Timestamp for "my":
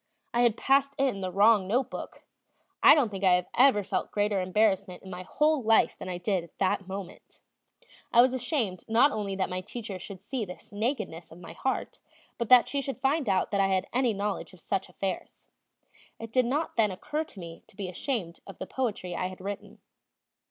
5.11-5.21, 9.47-9.61, 11.37-11.53